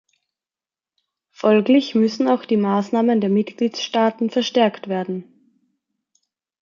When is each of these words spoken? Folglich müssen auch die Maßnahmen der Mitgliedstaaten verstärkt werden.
Folglich 1.29 1.93
müssen 1.93 2.27
auch 2.27 2.45
die 2.45 2.57
Maßnahmen 2.57 3.21
der 3.21 3.29
Mitgliedstaaten 3.29 4.31
verstärkt 4.31 4.87
werden. 4.87 5.31